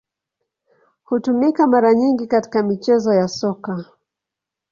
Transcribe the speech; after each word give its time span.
Hutumika 1.03 1.67
mara 1.67 1.93
nyingi 1.93 2.27
katika 2.27 2.63
michezo 2.63 3.13
ya 3.13 3.27
Soka. 3.27 3.85